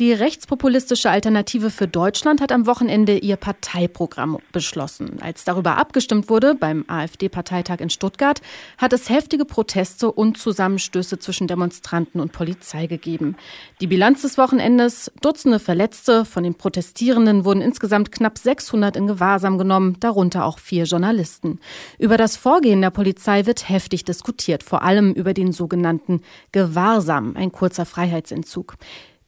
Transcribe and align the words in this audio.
Die 0.00 0.14
rechtspopulistische 0.14 1.10
Alternative 1.10 1.68
für 1.68 1.86
Deutschland 1.86 2.40
hat 2.40 2.52
am 2.52 2.64
Wochenende 2.64 3.18
ihr 3.18 3.36
Parteiprogramm 3.36 4.38
beschlossen. 4.50 5.18
Als 5.20 5.44
darüber 5.44 5.76
abgestimmt 5.76 6.30
wurde 6.30 6.54
beim 6.54 6.86
AfD-Parteitag 6.88 7.80
in 7.80 7.90
Stuttgart, 7.90 8.40
hat 8.78 8.94
es 8.94 9.10
heftige 9.10 9.44
Proteste 9.44 10.10
und 10.10 10.38
Zusammenstöße 10.38 11.18
zwischen 11.18 11.48
Demonstranten 11.48 12.18
und 12.18 12.32
Polizei 12.32 12.86
gegeben. 12.86 13.36
Die 13.82 13.86
Bilanz 13.86 14.22
des 14.22 14.38
Wochenendes, 14.38 15.12
Dutzende 15.20 15.58
Verletzte, 15.58 16.24
von 16.24 16.44
den 16.44 16.54
Protestierenden 16.54 17.44
wurden 17.44 17.60
insgesamt 17.60 18.10
knapp 18.10 18.38
600 18.38 18.96
in 18.96 19.06
Gewahrsam 19.06 19.58
genommen, 19.58 19.98
darunter 20.00 20.46
auch 20.46 20.60
vier 20.60 20.84
Journalisten. 20.84 21.60
Über 21.98 22.16
das 22.16 22.38
Vorgehen 22.38 22.80
der 22.80 22.88
Polizei 22.88 23.44
wird 23.44 23.68
heftig 23.68 24.06
diskutiert, 24.06 24.62
vor 24.62 24.80
allem 24.80 25.12
über 25.12 25.34
den 25.34 25.52
sogenannten 25.52 26.22
Gewahrsam, 26.52 27.36
ein 27.36 27.52
kurzer 27.52 27.84
Freiheitsentzug. 27.84 28.78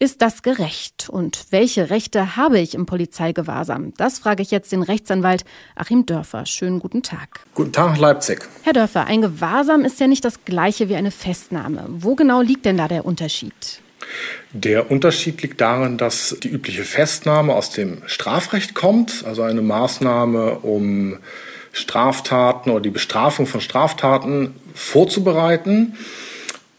Ist 0.03 0.21
das 0.21 0.43
gerecht? 0.43 1.09
Und 1.11 1.47
welche 1.51 1.89
Rechte 1.89 2.35
habe 2.35 2.59
ich 2.59 2.75
im 2.75 2.87
Polizeigewahrsam? 2.87 3.95
Das 3.99 4.19
frage 4.19 4.43
ich 4.43 4.51
jetzt 4.51 4.73
den 4.73 4.83
Rechtsanwalt 4.83 5.45
Achim 5.77 6.07
Dörfer. 6.07 6.45
Schönen 6.45 6.81
guten 6.81 7.05
Tag. 7.05 7.45
Guten 7.55 7.71
Tag, 7.71 7.97
Leipzig. 7.99 8.41
Herr 8.65 8.73
Dörfer, 8.73 9.05
ein 9.05 9.23
Gewahrsam 9.23 9.85
ist 9.85 10.01
ja 10.01 10.09
nicht 10.09 10.25
das 10.25 10.45
gleiche 10.45 10.89
wie 10.89 10.97
eine 10.97 11.13
Festnahme. 11.13 11.85
Wo 11.89 12.17
genau 12.17 12.41
liegt 12.41 12.65
denn 12.65 12.79
da 12.79 12.89
der 12.89 13.05
Unterschied? 13.05 13.55
Der 14.53 14.91
Unterschied 14.91 15.41
liegt 15.41 15.61
darin, 15.61 15.99
dass 15.99 16.37
die 16.43 16.49
übliche 16.49 16.83
Festnahme 16.83 17.55
aus 17.55 17.71
dem 17.71 18.03
Strafrecht 18.07 18.75
kommt, 18.75 19.23
also 19.25 19.43
eine 19.43 19.63
Maßnahme, 19.63 20.59
um 20.63 21.19
Straftaten 21.71 22.71
oder 22.71 22.81
die 22.81 22.91
Bestrafung 22.91 23.47
von 23.47 23.61
Straftaten 23.61 24.57
vorzubereiten. 24.75 25.97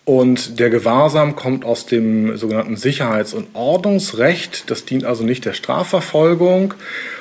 Und 0.06 0.60
der 0.60 0.70
Gewahrsam 0.70 1.36
kommt 1.36 1.64
aus 1.64 1.86
dem 1.86 2.36
sogenannten 2.38 2.76
Sicherheits- 2.76 3.34
und 3.34 3.56
Ordnungsrecht. 3.56 4.70
Das 4.70 4.84
dient 4.84 5.06
also 5.06 5.24
nicht 5.24 5.46
der 5.46 5.54
Strafverfolgung, 5.54 6.74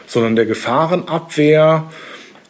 sondern 0.07 0.35
der 0.35 0.47
Gefahrenabwehr. 0.47 1.91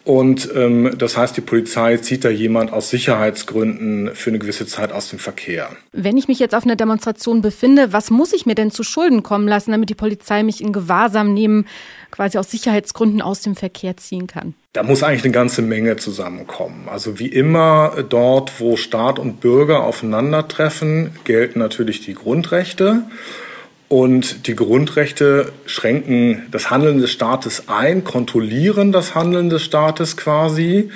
Und 0.05 0.49
ähm, 0.57 0.95
das 0.99 1.17
heißt, 1.17 1.37
die 1.37 1.43
Polizei 1.43 1.97
zieht 1.99 2.25
da 2.25 2.29
jemand 2.29 2.73
aus 2.73 2.91
Sicherheitsgründen 2.91 4.11
für 4.15 4.31
eine 4.31 4.41
gewisse 4.41 4.67
Zeit 4.67 4.93
aus 4.93 5.11
dem 5.11 5.21
Verkehr. 5.21 5.71
Wenn 5.93 6.17
ich 6.17 6.27
mich 6.27 6.41
jetzt 6.41 6.55
auf 6.55 6.65
einer 6.65 6.75
Demonstration 6.75 7.41
befinde, 7.41 7.93
was 7.93 8.11
muss 8.11 8.33
ich 8.33 8.45
mir 8.45 8.57
denn 8.57 8.73
zu 8.73 8.83
Schulden 8.83 9.23
kommen 9.23 9.47
lassen, 9.47 9.71
damit 9.71 9.91
die 9.91 9.95
Polizei 9.95 10.43
mich 10.43 10.61
in 10.61 10.73
Gewahrsam 10.73 11.33
nehmen, 11.33 11.67
quasi 12.11 12.37
aus 12.39 12.51
Sicherheitsgründen 12.51 13.23
aus 13.23 13.43
dem 13.43 13.55
Verkehr 13.55 13.97
ziehen 13.97 14.27
kann? 14.27 14.55
Da 14.73 14.83
muss 14.83 15.03
eigentlich 15.03 15.25
eine 15.25 15.33
ganze 15.33 15.63
Menge 15.63 15.97
zusammenkommen. 15.97 16.89
Also 16.91 17.21
wie 17.21 17.29
immer 17.29 18.05
dort, 18.09 18.59
wo 18.59 18.77
Staat 18.77 19.19
und 19.21 19.41
Bürger 19.41 19.85
aufeinandertreffen, 19.85 21.13
gelten 21.25 21.61
natürlich 21.61 22.01
die 22.05 22.15
Grundrechte. 22.15 23.05
Und 23.93 24.47
die 24.47 24.57
Grundrechte 24.57 25.53
schränken 25.67 26.45
das 26.51 26.71
Handeln 26.71 27.03
des 27.03 27.11
Staates 27.11 27.65
ein, 27.67 28.05
kontrollieren 28.05 28.91
das 28.91 29.15
Handeln 29.15 29.51
des 29.51 29.65
Staates 29.65 30.17
quasi. 30.17 30.89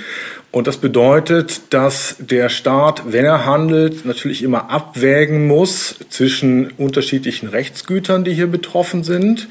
Und 0.51 0.67
das 0.67 0.79
bedeutet, 0.79 1.75
dass 1.75 2.17
der 2.21 2.49
Staat, 2.49 3.13
wenn 3.13 3.27
er 3.27 3.45
handelt, 3.45 4.07
natürlich 4.07 4.43
immer 4.43 4.71
abwägen 4.71 5.47
muss 5.47 5.97
zwischen 6.09 6.71
unterschiedlichen 6.79 7.51
Rechtsgütern, 7.51 8.25
die 8.25 8.33
hier 8.33 8.47
betroffen 8.47 9.05
sind, 9.05 9.47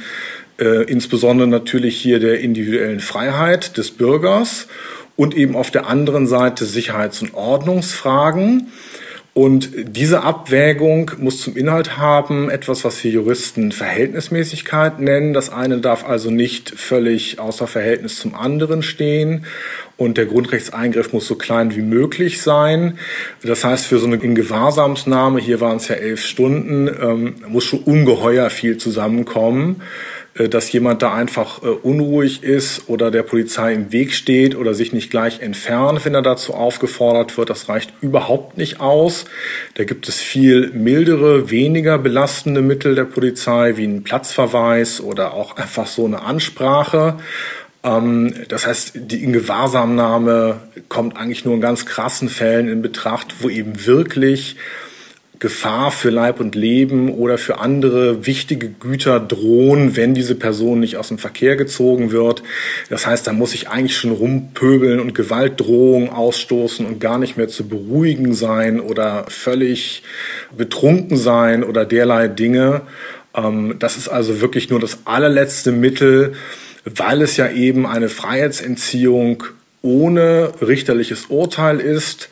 äh, 0.59 0.83
insbesondere 0.85 1.47
natürlich 1.47 1.97
hier 1.97 2.19
der 2.19 2.39
individuellen 2.39 2.99
Freiheit 2.99 3.77
des 3.77 3.91
Bürgers 3.91 4.65
und 5.15 5.37
eben 5.37 5.55
auf 5.55 5.69
der 5.69 5.85
anderen 5.85 6.25
Seite 6.25 6.65
Sicherheits- 6.65 7.21
und 7.21 7.35
Ordnungsfragen. 7.35 8.71
Und 9.37 9.71
diese 9.75 10.23
Abwägung 10.23 11.11
muss 11.17 11.41
zum 11.41 11.57
Inhalt 11.57 11.97
haben 11.97 12.49
etwas, 12.49 12.85
was 12.85 13.03
wir 13.03 13.11
Juristen 13.11 13.73
Verhältnismäßigkeit 13.73 15.01
nennen. 15.01 15.33
Das 15.33 15.49
eine 15.49 15.79
darf 15.79 16.07
also 16.07 16.31
nicht 16.31 16.69
völlig 16.69 17.37
außer 17.37 17.67
Verhältnis 17.67 18.17
zum 18.17 18.33
anderen 18.33 18.81
stehen. 18.81 19.45
Und 19.97 20.17
der 20.17 20.25
Grundrechtseingriff 20.25 21.13
muss 21.13 21.27
so 21.27 21.35
klein 21.35 21.75
wie 21.75 21.81
möglich 21.81 22.41
sein. 22.41 22.99
Das 23.43 23.63
heißt, 23.63 23.85
für 23.85 23.97
so 23.97 24.07
eine 24.07 24.17
Ingewahrsamsnahme, 24.17 25.39
hier 25.39 25.61
waren 25.61 25.77
es 25.77 25.87
ja 25.87 25.95
elf 25.95 26.25
Stunden, 26.25 26.87
ähm, 26.87 27.35
muss 27.47 27.63
schon 27.63 27.79
ungeheuer 27.79 28.49
viel 28.49 28.77
zusammenkommen. 28.77 29.81
Äh, 30.35 30.49
dass 30.49 30.71
jemand 30.71 31.01
da 31.01 31.13
einfach 31.13 31.63
äh, 31.63 31.67
unruhig 31.67 32.43
ist 32.43 32.89
oder 32.89 33.09
der 33.09 33.23
Polizei 33.23 33.73
im 33.73 33.91
Weg 33.91 34.13
steht 34.13 34.55
oder 34.55 34.73
sich 34.73 34.91
nicht 34.91 35.09
gleich 35.09 35.41
entfernt, 35.41 36.03
wenn 36.03 36.13
er 36.13 36.21
dazu 36.21 36.53
aufgefordert 36.53 37.37
wird. 37.37 37.49
Das 37.49 37.69
reicht 37.69 37.93
überhaupt 38.01 38.57
nicht 38.57 38.81
aus. 38.81 39.25
Da 39.75 39.85
gibt 39.85 40.07
es 40.09 40.19
viel 40.19 40.71
mildere, 40.71 41.49
weniger 41.51 41.97
belastende 41.97 42.61
Mittel 42.61 42.95
der 42.95 43.05
Polizei, 43.05 43.77
wie 43.77 43.85
ein 43.85 44.03
Platzverweis 44.03 44.99
oder 44.99 45.33
auch 45.33 45.55
einfach 45.55 45.87
so 45.87 46.05
eine 46.05 46.21
Ansprache. 46.23 47.17
Ähm, 47.85 48.33
das 48.49 48.67
heißt, 48.67 48.93
die 48.95 49.23
Ingewahrsamnahme 49.23 50.61
kommt 50.89 51.15
eigentlich 51.15 51.45
nur 51.45 51.53
in 51.53 51.61
ganz 51.61 51.85
krassen 51.85 52.27
Fällen 52.27 52.67
in 52.67 52.81
Betracht, 52.81 53.35
wo 53.39 53.49
eben 53.49 53.85
wirklich 53.85 54.57
Gefahr 55.37 55.91
für 55.91 56.09
Leib 56.09 56.39
und 56.39 56.55
Leben 56.55 57.09
oder 57.09 57.37
für 57.37 57.59
andere 57.59 58.25
wichtige 58.25 58.69
Güter 58.69 59.19
drohen, 59.19 59.95
wenn 59.97 60.13
diese 60.13 60.33
Person 60.33 60.79
nicht 60.79 60.97
aus 60.97 61.09
dem 61.09 61.17
Verkehr 61.17 61.57
gezogen 61.57 62.11
wird. 62.11 62.41
Das 62.89 63.05
heißt, 63.05 63.27
da 63.27 63.33
muss 63.33 63.53
ich 63.53 63.67
eigentlich 63.67 63.97
schon 63.97 64.11
rumpöbeln 64.11 64.99
und 64.99 65.13
Gewaltdrohungen 65.13 66.09
ausstoßen 66.09 66.85
und 66.85 66.99
gar 66.99 67.19
nicht 67.19 67.37
mehr 67.37 67.49
zu 67.49 67.67
beruhigen 67.67 68.33
sein 68.33 68.79
oder 68.79 69.25
völlig 69.27 70.03
betrunken 70.57 71.17
sein 71.17 71.63
oder 71.63 71.85
derlei 71.85 72.29
Dinge. 72.29 72.81
Ähm, 73.35 73.75
das 73.77 73.97
ist 73.97 74.07
also 74.07 74.39
wirklich 74.41 74.69
nur 74.69 74.79
das 74.79 74.99
allerletzte 75.03 75.73
Mittel, 75.73 76.33
weil 76.85 77.21
es 77.21 77.37
ja 77.37 77.49
eben 77.49 77.85
eine 77.85 78.09
Freiheitsentziehung 78.09 79.43
ohne 79.81 80.53
richterliches 80.61 81.25
Urteil 81.27 81.79
ist 81.79 82.29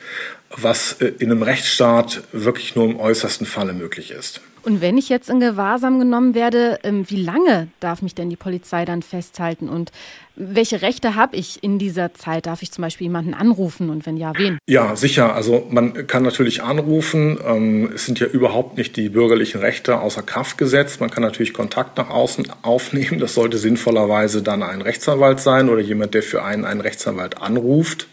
was 0.56 0.94
äh, 1.00 1.12
in 1.18 1.30
einem 1.30 1.42
Rechtsstaat 1.42 2.22
wirklich 2.32 2.74
nur 2.76 2.86
im 2.86 2.98
äußersten 2.98 3.46
Falle 3.46 3.72
möglich 3.72 4.10
ist. 4.10 4.40
Und 4.64 4.80
wenn 4.80 4.96
ich 4.96 5.10
jetzt 5.10 5.28
in 5.28 5.40
Gewahrsam 5.40 5.98
genommen 5.98 6.34
werde, 6.34 6.78
ähm, 6.84 7.04
wie 7.08 7.22
lange 7.22 7.68
darf 7.80 8.00
mich 8.00 8.14
denn 8.14 8.30
die 8.30 8.36
Polizei 8.36 8.84
dann 8.84 9.02
festhalten 9.02 9.68
und 9.68 9.92
welche 10.36 10.82
Rechte 10.82 11.14
habe 11.14 11.36
ich 11.36 11.62
in 11.62 11.78
dieser 11.78 12.12
Zeit? 12.14 12.46
Darf 12.46 12.62
ich 12.62 12.72
zum 12.72 12.82
Beispiel 12.82 13.04
jemanden 13.04 13.34
anrufen 13.34 13.90
und 13.90 14.04
wenn 14.04 14.16
ja, 14.16 14.32
wen? 14.36 14.58
Ja, 14.66 14.96
sicher. 14.96 15.34
Also 15.34 15.66
man 15.70 16.08
kann 16.08 16.24
natürlich 16.24 16.62
anrufen. 16.62 17.38
Ähm, 17.46 17.92
es 17.94 18.06
sind 18.06 18.18
ja 18.18 18.26
überhaupt 18.26 18.76
nicht 18.76 18.96
die 18.96 19.10
bürgerlichen 19.10 19.60
Rechte 19.60 20.00
außer 20.00 20.22
Kraft 20.22 20.58
gesetzt. 20.58 21.00
Man 21.00 21.10
kann 21.10 21.22
natürlich 21.22 21.52
Kontakt 21.52 21.98
nach 21.98 22.10
außen 22.10 22.46
aufnehmen. 22.62 23.20
Das 23.20 23.34
sollte 23.34 23.58
sinnvollerweise 23.58 24.42
dann 24.42 24.62
ein 24.62 24.82
Rechtsanwalt 24.82 25.40
sein 25.40 25.68
oder 25.68 25.80
jemand, 25.80 26.14
der 26.14 26.22
für 26.22 26.42
einen 26.42 26.64
einen 26.64 26.80
Rechtsanwalt 26.80 27.40
anruft. 27.40 28.08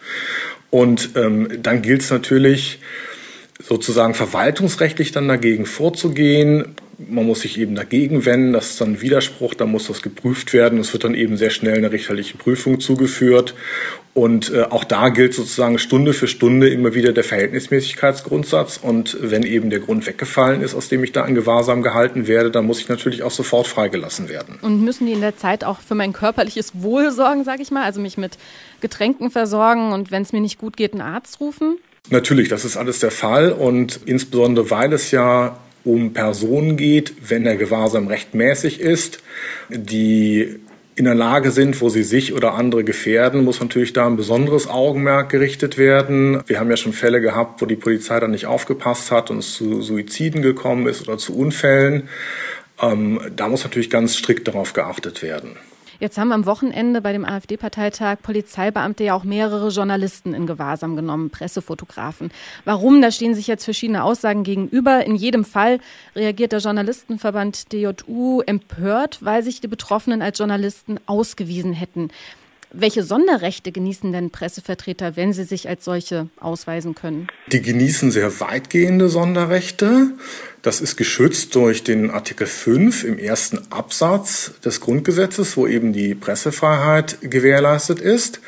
Und 0.70 1.12
ähm, 1.16 1.50
dann 1.64 1.82
gilt 1.82 2.02
es 2.02 2.12
natürlich, 2.12 2.80
sozusagen 3.68 4.14
verwaltungsrechtlich 4.14 5.12
dann 5.12 5.28
dagegen 5.28 5.66
vorzugehen. 5.66 6.76
Man 6.98 7.26
muss 7.26 7.42
sich 7.42 7.60
eben 7.60 7.74
dagegen 7.74 8.26
wenden, 8.26 8.54
das 8.54 8.72
ist 8.72 8.82
dann 8.82 9.02
Widerspruch, 9.02 9.56
da 9.56 9.66
muss 9.66 9.88
das 9.88 10.04
geprüft 10.04 10.54
werden. 10.54 10.80
Es 10.80 10.94
wird 10.94 11.04
dann 11.04 11.16
eben 11.16 11.36
sehr 11.36 11.50
schnell 11.50 11.78
einer 11.78 11.92
richterlichen 11.92 12.38
Prüfung 12.38 12.80
zugeführt. 12.80 13.56
Und 14.14 14.54
äh, 14.54 14.64
auch 14.64 14.84
da 14.84 15.10
gilt 15.10 15.34
sozusagen 15.34 15.80
Stunde 15.80 16.14
für 16.14 16.28
Stunde 16.28 16.70
immer 16.70 16.94
wieder 16.94 17.14
der 17.14 17.24
Verhältnismäßigkeitsgrundsatz. 17.24 18.78
Und 18.78 19.18
wenn 19.22 19.44
eben 19.44 19.70
der 19.70 19.80
Grund 19.80 20.06
weggefallen 20.06 20.62
ist, 20.62 20.76
aus 20.76 20.90
dem 20.90 21.04
ich 21.04 21.12
da 21.14 21.26
in 21.26 21.34
Gewahrsam 21.34 21.82
gehalten 21.82 22.28
werde, 22.28 22.52
dann 22.52 22.66
muss 22.66 22.82
ich 22.82 22.90
natürlich 22.90 23.24
auch 23.24 23.32
sofort 23.32 23.68
freigelassen 23.68 24.28
werden. 24.28 24.60
Und 24.62 24.84
müssen 24.84 25.08
die 25.08 25.14
in 25.14 25.22
der 25.22 25.38
Zeit 25.38 25.64
auch 25.64 25.80
für 25.80 25.96
mein 25.96 26.12
körperliches 26.14 26.74
Wohl 26.84 27.12
sorgen, 27.12 27.46
sage 27.46 27.62
ich 27.62 27.72
mal? 27.72 27.84
Also 27.84 28.02
mich 28.02 28.18
mit 28.18 28.38
Getränken 28.82 29.32
versorgen 29.32 29.94
und 29.94 30.12
wenn 30.12 30.24
es 30.24 30.34
mir 30.34 30.42
nicht 30.42 30.60
gut 30.60 30.76
geht, 30.76 30.91
einen 30.91 31.02
Arzt 31.02 31.40
rufen? 31.40 31.78
Natürlich, 32.09 32.50
das 32.50 32.66
ist 32.66 32.78
alles 32.78 33.00
der 33.00 33.12
Fall. 33.12 33.52
Und 33.52 34.02
insbesondere, 34.06 34.70
weil 34.70 34.94
es 34.94 35.12
ja 35.12 35.59
um 35.84 36.14
Personen 36.14 36.78
geht, 36.78 37.14
wenn 37.30 37.44
der 37.44 37.56
Gewahrsam 37.56 38.08
rechtmäßig 38.08 38.80
ist, 38.80 39.20
die 39.70 40.59
in 40.96 41.06
der 41.06 41.16
Lage 41.16 41.52
sind, 41.52 41.80
wo 41.82 41.90
sie 41.90 42.03
sich 42.03 42.34
oder 42.34 42.53
andere 42.53 42.84
gefährden, 42.84 43.44
muss 43.46 43.62
natürlich 43.62 43.94
da 43.94 44.06
ein 44.06 44.18
besonderes 44.18 44.68
Augenmerk 44.68 45.30
gerichtet 45.30 45.78
werden. 45.78 46.44
Wir 46.48 46.59
haben 46.59 46.70
ja 46.70 46.78
schon 46.78 46.94
Fälle 46.94 47.22
gehabt, 47.22 47.62
wo 47.62 47.66
die 47.66 47.78
Polizei 47.78 48.20
dann 48.20 48.32
nicht 48.32 48.46
aufgepasst 48.46 49.09
hat 49.09 49.32
und 49.32 49.40
es 49.40 49.54
zu 49.54 49.82
Suiziden 49.82 50.42
gekommen 50.42 50.88
ist 50.88 51.02
oder 51.08 51.18
zu 51.18 51.36
Unfällen. 51.36 52.09
Ähm, 52.82 53.22
da 53.36 53.47
muss 53.47 53.64
natürlich 53.64 53.90
ganz 53.90 54.18
strikt 54.18 54.47
darauf 54.47 54.74
geachtet 54.74 55.24
werden. 55.24 55.56
Jetzt 56.02 56.18
haben 56.18 56.32
am 56.32 56.48
Wochenende 56.48 57.00
bei 57.00 57.14
dem 57.14 57.26
AfD-Parteitag 57.26 58.24
Polizeibeamte 58.24 59.03
ja 59.03 59.14
auch 59.14 59.24
mehrere 59.24 59.70
Journalisten 59.70 60.34
in 60.34 60.48
Gewahrsam 60.48 60.96
genommen, 60.96 61.30
Pressefotografen. 61.30 62.32
Warum? 62.66 63.03
Da 63.03 63.12
stehen 63.12 63.36
sich 63.36 63.46
jetzt 63.46 63.66
verschiedene 63.66 64.03
Aussagen 64.03 64.42
gegenüber. 64.42 65.06
In 65.06 65.14
jedem 65.14 65.46
Fall 65.46 65.80
reagiert 66.16 66.53
der 66.53 66.59
Journalistenverband 66.59 67.72
DJU 67.72 68.42
empört, 68.42 69.20
weil 69.22 69.44
sich 69.44 69.62
die 69.62 69.68
Betroffenen 69.68 70.24
als 70.24 70.40
Journalisten 70.40 71.00
ausgewiesen 71.06 71.74
hätten. 71.74 72.09
Welche 72.74 73.04
Sonderrechte 73.04 73.72
genießen 73.72 74.12
denn 74.12 74.32
Pressevertreter, 74.32 75.18
wenn 75.18 75.34
sie 75.34 75.44
sich 75.44 75.68
als 75.68 75.84
solche 75.86 76.30
ausweisen 76.40 76.96
können? 76.96 77.28
Die 77.52 77.62
genießen 77.62 78.12
sehr 78.12 78.40
weitgehende 78.40 79.09
Sonderrechte. 79.09 80.14
Das 80.61 80.79
ist 80.79 80.96
geschützt 80.96 81.55
durch 81.55 81.84
den 81.84 82.11
Artikel 82.11 82.46
5 82.46 83.03
im 83.03 83.17
ersten 83.17 83.61
Absatz 83.72 84.52
des 84.63 84.79
Grundgesetzes, 84.79 85.58
wo 85.58 85.66
eben 85.66 85.91
die 85.91 86.13
Pressefreiheit 86.13 87.17
gewährleistet 87.22 87.99
ist. 87.99 88.41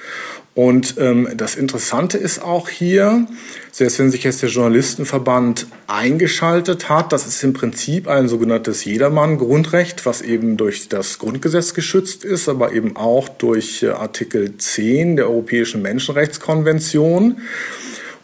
Und 0.54 0.96
ähm, 1.00 1.30
das 1.36 1.56
Interessante 1.56 2.20
ist 2.20 2.40
auch 2.44 2.70
hier, 2.70 3.26
selbst 3.72 3.98
wenn 3.98 4.12
sich 4.12 4.24
jetzt 4.24 4.44
der 4.44 4.50
Journalistenverband 4.50 5.66
eingeschaltet 5.88 6.90
hat, 6.90 7.12
das 7.12 7.26
ist 7.26 7.44
im 7.44 7.54
Prinzip 7.54 8.08
ein 8.08 8.28
sogenanntes 8.28 8.86
Jedermann-Grundrecht, 8.86 10.06
was 10.06 10.22
eben 10.22 10.56
durch 10.56 10.90
das 10.90 11.18
Grundgesetz 11.18 11.74
geschützt 11.74 12.24
ist, 12.24 12.48
aber 12.48 12.74
eben 12.74 12.96
auch 12.96 13.28
durch 13.28 13.82
äh, 13.82 13.90
Artikel 13.90 14.56
10 14.56 15.16
der 15.16 15.28
Europäischen 15.28 15.82
Menschenrechtskonvention. 15.82 17.42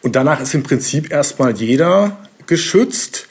Und 0.04 0.16
danach 0.16 0.40
ist 0.40 0.54
im 0.54 0.62
Prinzip 0.62 1.12
erstmal 1.12 1.56
jeder 1.58 2.20
geschützt. 2.46 3.29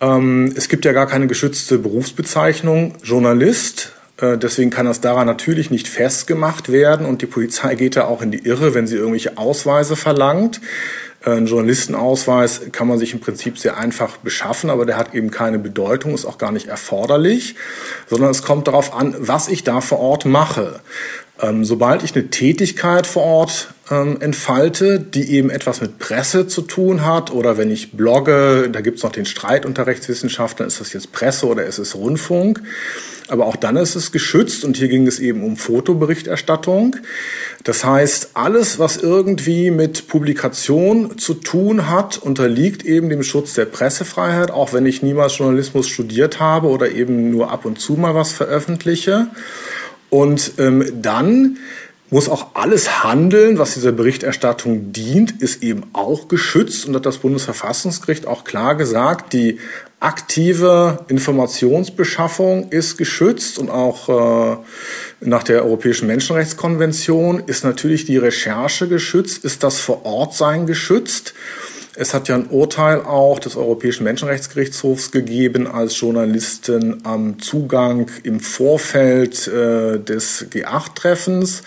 Ähm, 0.00 0.52
es 0.56 0.68
gibt 0.68 0.84
ja 0.84 0.92
gar 0.92 1.06
keine 1.06 1.26
geschützte 1.26 1.78
Berufsbezeichnung 1.78 2.94
Journalist. 3.02 3.92
Äh, 4.20 4.38
deswegen 4.38 4.70
kann 4.70 4.86
das 4.86 5.00
daran 5.00 5.26
natürlich 5.26 5.70
nicht 5.70 5.88
festgemacht 5.88 6.72
werden 6.72 7.06
und 7.06 7.22
die 7.22 7.26
Polizei 7.26 7.74
geht 7.74 7.96
da 7.96 8.04
auch 8.04 8.22
in 8.22 8.30
die 8.30 8.44
Irre, 8.44 8.74
wenn 8.74 8.86
sie 8.86 8.96
irgendwelche 8.96 9.38
Ausweise 9.38 9.96
verlangt. 9.96 10.60
Äh, 11.24 11.32
ein 11.32 11.46
Journalistenausweis 11.46 12.72
kann 12.72 12.88
man 12.88 12.98
sich 12.98 13.12
im 13.12 13.20
Prinzip 13.20 13.58
sehr 13.58 13.76
einfach 13.76 14.16
beschaffen, 14.18 14.70
aber 14.70 14.86
der 14.86 14.96
hat 14.96 15.14
eben 15.14 15.30
keine 15.30 15.58
Bedeutung, 15.58 16.14
ist 16.14 16.24
auch 16.24 16.38
gar 16.38 16.52
nicht 16.52 16.68
erforderlich, 16.68 17.56
sondern 18.08 18.30
es 18.30 18.42
kommt 18.42 18.68
darauf 18.68 18.94
an, 18.94 19.14
was 19.18 19.48
ich 19.48 19.64
da 19.64 19.80
vor 19.80 20.00
Ort 20.00 20.24
mache. 20.24 20.80
Ähm, 21.42 21.64
sobald 21.64 22.02
ich 22.02 22.14
eine 22.14 22.28
Tätigkeit 22.28 23.06
vor 23.06 23.22
Ort 23.22 23.74
ähm, 23.90 24.20
entfalte, 24.20 25.00
die 25.00 25.32
eben 25.32 25.50
etwas 25.50 25.80
mit 25.80 25.98
Presse 25.98 26.46
zu 26.46 26.62
tun 26.62 27.04
hat, 27.04 27.32
oder 27.32 27.58
wenn 27.58 27.70
ich 27.70 27.92
blogge, 27.92 28.68
da 28.70 28.80
gibt 28.80 28.98
es 28.98 29.02
noch 29.02 29.12
den 29.12 29.26
Streit 29.26 29.66
unter 29.66 29.86
Rechtswissenschaftlern, 29.86 30.68
ist 30.68 30.80
das 30.80 30.92
jetzt 30.92 31.12
Presse 31.12 31.46
oder 31.46 31.64
ist 31.64 31.78
es 31.78 31.94
Rundfunk? 31.94 32.62
Aber 33.28 33.46
auch 33.46 33.56
dann 33.56 33.76
ist 33.76 33.94
es 33.94 34.10
geschützt 34.10 34.64
und 34.64 34.76
hier 34.76 34.88
ging 34.88 35.06
es 35.06 35.20
eben 35.20 35.44
um 35.44 35.56
Fotoberichterstattung. 35.56 36.96
Das 37.62 37.84
heißt, 37.84 38.30
alles, 38.34 38.80
was 38.80 38.96
irgendwie 38.96 39.70
mit 39.70 40.08
Publikation 40.08 41.16
zu 41.16 41.34
tun 41.34 41.88
hat, 41.88 42.18
unterliegt 42.18 42.84
eben 42.84 43.08
dem 43.08 43.22
Schutz 43.22 43.54
der 43.54 43.66
Pressefreiheit, 43.66 44.50
auch 44.50 44.72
wenn 44.72 44.84
ich 44.84 45.02
niemals 45.02 45.38
Journalismus 45.38 45.88
studiert 45.88 46.40
habe 46.40 46.66
oder 46.66 46.90
eben 46.90 47.30
nur 47.30 47.52
ab 47.52 47.64
und 47.64 47.78
zu 47.78 47.92
mal 47.92 48.16
was 48.16 48.32
veröffentliche. 48.32 49.28
Und 50.10 50.54
ähm, 50.58 50.84
dann 51.00 51.58
muss 52.10 52.28
auch 52.28 52.54
alles 52.54 53.04
Handeln, 53.04 53.58
was 53.58 53.74
dieser 53.74 53.92
Berichterstattung 53.92 54.92
dient, 54.92 55.40
ist 55.40 55.62
eben 55.62 55.84
auch 55.92 56.28
geschützt 56.28 56.86
und 56.86 56.96
hat 56.96 57.06
das 57.06 57.18
Bundesverfassungsgericht 57.18 58.26
auch 58.26 58.44
klar 58.44 58.74
gesagt, 58.74 59.32
die 59.32 59.58
aktive 60.00 61.04
Informationsbeschaffung 61.08 62.70
ist 62.70 62.96
geschützt 62.96 63.58
und 63.58 63.70
auch 63.70 64.08
äh, 64.08 64.56
nach 65.20 65.42
der 65.44 65.64
Europäischen 65.64 66.06
Menschenrechtskonvention 66.06 67.44
ist 67.46 67.64
natürlich 67.64 68.06
die 68.06 68.16
Recherche 68.16 68.88
geschützt, 68.88 69.44
ist 69.44 69.62
das 69.62 69.78
Vorortsein 69.78 70.66
geschützt. 70.66 71.34
Es 71.96 72.14
hat 72.14 72.28
ja 72.28 72.36
ein 72.36 72.46
Urteil 72.46 73.00
auch 73.00 73.40
des 73.40 73.56
Europäischen 73.56 74.04
Menschenrechtsgerichtshofs 74.04 75.10
gegeben, 75.10 75.66
als 75.66 75.98
Journalisten 75.98 77.00
am 77.04 77.40
Zugang 77.40 78.06
im 78.22 78.38
Vorfeld 78.38 79.48
äh, 79.48 79.98
des 79.98 80.46
G8-Treffens 80.50 81.62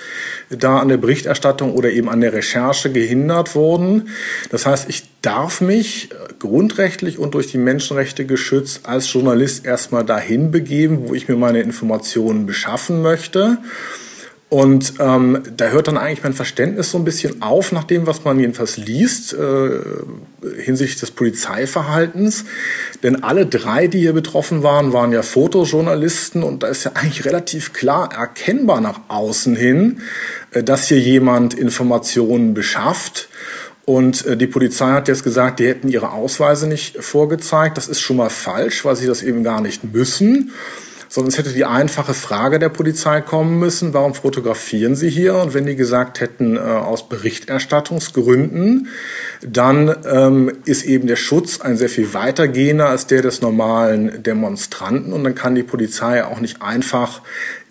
da 0.50 0.80
an 0.80 0.88
der 0.88 0.98
Berichterstattung 0.98 1.74
oder 1.74 1.92
eben 1.92 2.08
an 2.08 2.22
der 2.22 2.32
Recherche 2.32 2.92
gehindert 2.92 3.54
wurden. 3.56 4.10
Das 4.50 4.66
heißt, 4.66 4.88
ich 4.88 5.04
darf 5.22 5.60
mich 5.60 6.10
grundrechtlich 6.40 7.20
und 7.20 7.34
durch 7.34 7.48
die 7.48 7.58
Menschenrechte 7.58 8.26
geschützt 8.26 8.82
als 8.84 9.12
Journalist 9.12 9.66
erstmal 9.66 10.06
dahin 10.06 10.52
begeben, 10.52 11.08
wo 11.08 11.14
ich 11.14 11.28
mir 11.28 11.36
meine 11.36 11.62
Informationen 11.62 12.46
beschaffen 12.46 13.02
möchte. 13.02 13.58
Und 14.54 14.94
ähm, 15.00 15.42
da 15.58 15.70
hört 15.70 15.88
dann 15.88 15.98
eigentlich 15.98 16.22
mein 16.22 16.34
Verständnis 16.34 16.92
so 16.92 17.00
ein 17.00 17.04
bisschen 17.04 17.42
auf, 17.42 17.72
nach 17.72 17.86
dem, 17.86 18.06
was 18.06 18.24
man 18.24 18.40
jedenfalls 18.40 18.78
liest, 18.78 19.34
äh, 19.34 19.80
hinsichtlich 20.62 21.00
des 21.00 21.10
Polizeiverhaltens. 21.10 22.46
Denn 23.02 23.24
alle 23.24 23.48
drei, 23.48 23.88
die 23.88 23.98
hier 23.98 24.14
betroffen 24.14 24.62
waren, 24.62 24.94
waren 24.94 25.12
ja 25.12 25.24
Fotojournalisten 25.24 26.44
und 26.44 26.62
da 26.62 26.68
ist 26.68 26.84
ja 26.84 26.92
eigentlich 26.94 27.26
relativ 27.26 27.74
klar 27.74 28.14
erkennbar 28.14 28.80
nach 28.80 29.00
außen 29.08 29.56
hin, 29.56 30.02
äh, 30.52 30.62
dass 30.62 30.88
hier 30.88 31.00
jemand 31.00 31.56
Informationen 31.56 32.54
beschafft. 32.54 33.30
Und 33.86 34.24
äh, 34.28 34.38
die 34.38 34.46
Polizei 34.46 34.92
hat 34.92 35.08
jetzt 35.08 35.24
gesagt, 35.24 35.62
die 35.62 35.68
hätten 35.68 35.90
ihre 35.90 36.12
Ausweise 36.12 36.68
nicht 36.68 37.04
vorgezeigt. 37.04 37.76
Das 37.76 37.88
ist 37.88 38.02
schon 38.02 38.18
mal 38.18 38.30
falsch, 38.30 38.86
weil 38.86 38.96
sie 38.98 39.08
das 39.08 39.24
eben 39.24 39.44
gar 39.44 39.62
nicht 39.62 39.84
müssen 39.96 40.52
sondern 41.14 41.30
es 41.30 41.38
hätte 41.38 41.54
die 41.54 41.64
einfache 41.64 42.16
Frage 42.16 42.58
der 42.58 42.70
Polizei 42.70 43.22
kommen 43.22 43.60
müssen, 43.60 43.94
warum 43.94 44.16
fotografieren 44.16 44.96
Sie 44.96 45.12
hier? 45.12 45.36
Und 45.36 45.54
wenn 45.54 45.68
die 45.68 45.76
gesagt 45.76 46.20
hätten, 46.20 46.58
äh, 46.58 46.60
aus 46.60 47.08
Berichterstattungsgründen, 47.08 48.88
dann 49.46 49.96
ähm, 50.10 50.52
ist 50.66 50.84
eben 50.84 51.06
der 51.06 51.16
Schutz 51.16 51.62
ein 51.62 51.78
sehr 51.78 51.90
viel 51.90 52.16
weitergehender 52.16 52.90
als 52.90 53.06
der 53.06 53.22
des 53.22 53.44
normalen 53.44 54.24
Demonstranten. 54.24 55.14
Und 55.14 55.24
dann 55.24 55.36
kann 55.36 55.54
die 55.54 55.62
Polizei 55.62 56.26
auch 56.26 56.40
nicht 56.40 56.64
einfach 56.64 57.22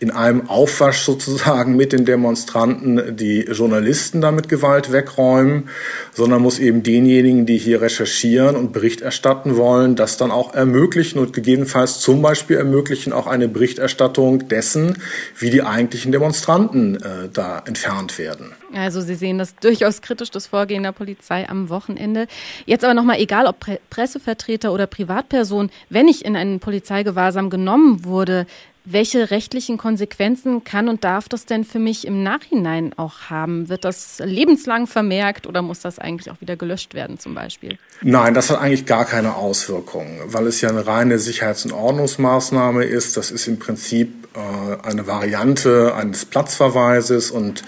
in 0.03 0.11
einem 0.11 0.49
Aufwasch 0.49 1.03
sozusagen 1.03 1.77
mit 1.77 1.93
den 1.93 2.05
Demonstranten 2.05 3.17
die 3.17 3.43
Journalisten 3.43 4.21
damit 4.21 4.49
Gewalt 4.49 4.91
wegräumen, 4.91 5.69
sondern 6.13 6.43
muss 6.43 6.59
eben 6.59 6.83
denjenigen, 6.83 7.47
die 7.47 7.57
hier 7.57 7.81
recherchieren 7.81 8.57
und 8.57 8.73
Bericht 8.73 9.01
erstatten 9.01 9.57
wollen, 9.57 9.95
das 9.95 10.17
dann 10.17 10.33
auch 10.33 10.55
ermöglichen 10.55 11.21
und 11.21 11.33
gegebenenfalls 11.33 12.01
zum 12.01 12.21
Beispiel 12.21 12.57
ermöglichen 12.57 13.13
auch 13.13 13.29
eine 13.29 13.47
Berichterstattung 13.47 14.49
dessen, 14.49 14.99
wie 15.39 15.51
die 15.51 15.63
eigentlichen 15.63 16.11
Demonstranten 16.11 16.97
äh, 16.97 17.29
da 17.33 17.63
entfernt 17.65 18.19
werden. 18.19 18.53
Also 18.75 19.03
Sie 19.03 19.15
sehen 19.15 19.39
das 19.39 19.55
durchaus 19.55 20.03
kritisch, 20.03 20.33
das 20.33 20.49
Vorgehen 20.49 20.83
der 20.83 20.93
Polizei 20.93 21.49
am 21.49 21.69
Wochenende. 21.69 22.27
Jetzt 22.67 22.85
aber 22.85 22.95
nochmal, 22.95 23.21
egal 23.21 23.47
ob 23.47 23.65
Pressevertreter 23.89 24.73
oder 24.73 24.89
Privatperson, 24.89 25.71
wenn 25.91 26.09
ich 26.09 26.25
in 26.25 26.35
einen 26.35 26.59
Polizeigewahrsam 26.59 27.51
genommen 27.51 28.05
wurde, 28.05 28.47
welche 28.85 29.31
rechtlichen 29.31 29.79
Konsequenzen 29.79 30.65
kann 30.65 30.89
und 30.89 31.05
darf 31.05 31.29
das 31.29 31.47
denn 31.47 31.65
für 31.65 31.79
mich 31.79 32.07
im 32.07 32.23
Nachhinein 32.23 32.93
auch 32.97 33.31
haben? 33.31 33.69
Wird 33.69 33.85
das 33.85 34.21
lebenslang 34.25 34.87
vermerkt 34.87 35.47
oder 35.47 35.63
muss 35.63 35.81
das 35.81 35.99
eigentlich 35.99 36.31
auch 36.31 36.41
wieder 36.41 36.57
gelöscht 36.57 36.95
werden 36.95 37.19
zum 37.19 37.35
Beispiel? 37.35 37.79
Nein, 38.03 38.35
das 38.35 38.51
hat 38.51 38.61
eigentlich 38.61 38.87
gar 38.87 39.05
keine 39.05 39.37
Auswirkungen, 39.37 40.21
weil 40.27 40.47
es 40.47 40.61
ja 40.61 40.69
eine 40.69 40.87
reine 40.87 41.19
Sicherheits- 41.19 41.65
und 41.65 41.73
Ordnungsmaßnahme 41.73 42.85
ist. 42.85 43.17
Das 43.17 43.31
ist 43.31 43.47
im 43.47 43.59
Prinzip 43.59 44.29
äh, 44.35 44.87
eine 44.89 45.07
Variante 45.07 45.95
eines 45.95 46.25
Platzverweises 46.25 47.31
und 47.31 47.63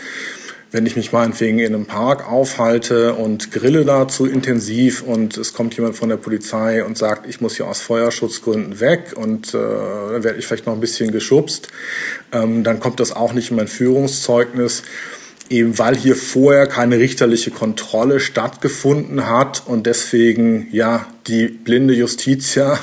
wenn 0.74 0.86
ich 0.86 0.96
mich 0.96 1.12
meinetwegen 1.12 1.60
in 1.60 1.72
einem 1.72 1.86
Park 1.86 2.28
aufhalte 2.28 3.14
und 3.14 3.52
grille 3.52 3.84
da 3.84 4.08
zu 4.08 4.26
intensiv 4.26 5.02
und 5.02 5.36
es 5.36 5.52
kommt 5.52 5.76
jemand 5.76 5.94
von 5.94 6.08
der 6.08 6.16
Polizei 6.16 6.84
und 6.84 6.98
sagt, 6.98 7.28
ich 7.28 7.40
muss 7.40 7.54
hier 7.54 7.68
aus 7.68 7.80
Feuerschutzgründen 7.80 8.80
weg 8.80 9.14
und 9.14 9.54
äh, 9.54 9.58
dann 9.58 10.24
werde 10.24 10.36
ich 10.40 10.48
vielleicht 10.48 10.66
noch 10.66 10.72
ein 10.74 10.80
bisschen 10.80 11.12
geschubst, 11.12 11.68
ähm, 12.32 12.64
dann 12.64 12.80
kommt 12.80 12.98
das 12.98 13.12
auch 13.12 13.34
nicht 13.34 13.52
in 13.52 13.56
mein 13.56 13.68
Führungszeugnis 13.68 14.82
eben 15.48 15.78
weil 15.78 15.94
hier 15.94 16.16
vorher 16.16 16.66
keine 16.66 16.98
richterliche 16.98 17.52
Kontrolle 17.52 18.18
stattgefunden 18.18 19.28
hat 19.28 19.62
und 19.66 19.86
deswegen 19.86 20.66
ja 20.72 21.06
die 21.28 21.46
blinde 21.46 21.94
Justitia 21.94 22.80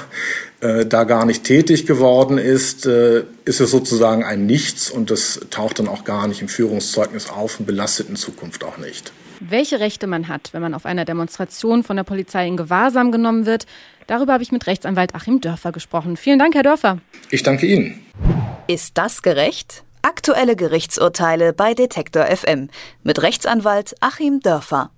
äh, 0.61 0.85
da 0.85 1.03
gar 1.03 1.25
nicht 1.25 1.43
tätig 1.43 1.85
geworden 1.87 2.37
ist, 2.37 2.85
äh, 2.85 3.23
ist 3.45 3.59
es 3.59 3.71
sozusagen 3.71 4.23
ein 4.23 4.45
Nichts 4.45 4.89
und 4.89 5.11
das 5.11 5.39
taucht 5.49 5.79
dann 5.79 5.87
auch 5.87 6.03
gar 6.03 6.27
nicht 6.27 6.41
im 6.41 6.47
Führungszeugnis 6.47 7.29
auf 7.29 7.59
und 7.59 7.65
belastet 7.65 8.09
in 8.09 8.15
Zukunft 8.15 8.63
auch 8.63 8.77
nicht. 8.77 9.11
Welche 9.39 9.79
Rechte 9.79 10.05
man 10.05 10.27
hat, 10.27 10.49
wenn 10.53 10.61
man 10.61 10.75
auf 10.75 10.85
einer 10.85 11.03
Demonstration 11.03 11.83
von 11.83 11.95
der 11.97 12.03
Polizei 12.03 12.47
in 12.47 12.57
Gewahrsam 12.57 13.11
genommen 13.11 13.47
wird, 13.47 13.65
darüber 14.05 14.33
habe 14.33 14.43
ich 14.43 14.51
mit 14.51 14.67
Rechtsanwalt 14.67 15.15
Achim 15.15 15.41
Dörfer 15.41 15.71
gesprochen. 15.71 16.15
Vielen 16.15 16.37
Dank, 16.37 16.53
Herr 16.53 16.63
Dörfer. 16.63 16.99
Ich 17.31 17.41
danke 17.41 17.65
Ihnen. 17.65 18.05
Ist 18.67 18.99
das 18.99 19.23
gerecht? 19.23 19.83
Aktuelle 20.03 20.55
Gerichtsurteile 20.55 21.53
bei 21.53 21.73
Detektor 21.73 22.25
FM 22.25 22.69
mit 23.03 23.21
Rechtsanwalt 23.23 23.95
Achim 23.99 24.39
Dörfer. 24.41 24.91